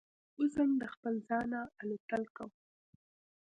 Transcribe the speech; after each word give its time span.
وزم 0.39 0.69
د 0.81 0.83
خپل 0.93 1.13
ځانه 1.29 1.59
الوتل 1.81 2.23
کوم 2.35 2.51